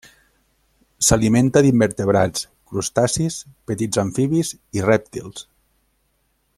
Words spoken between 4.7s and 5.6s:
i rèptils.